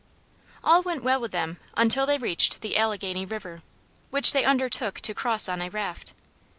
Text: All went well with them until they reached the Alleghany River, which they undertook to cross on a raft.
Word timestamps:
All 0.63 0.81
went 0.81 1.03
well 1.03 1.21
with 1.21 1.29
them 1.31 1.57
until 1.77 2.07
they 2.07 2.17
reached 2.17 2.61
the 2.61 2.75
Alleghany 2.75 3.23
River, 3.23 3.61
which 4.09 4.33
they 4.33 4.43
undertook 4.43 4.99
to 5.01 5.13
cross 5.13 5.47
on 5.47 5.61
a 5.61 5.69
raft. 5.69 6.13